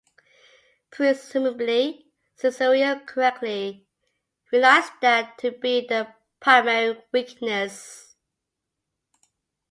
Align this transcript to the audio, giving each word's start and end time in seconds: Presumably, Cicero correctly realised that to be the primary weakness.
Presumably, 0.89 2.11
Cicero 2.33 2.99
correctly 3.05 3.85
realised 4.51 4.93
that 5.01 5.37
to 5.37 5.51
be 5.51 5.85
the 5.85 6.11
primary 6.39 7.03
weakness. 7.11 8.15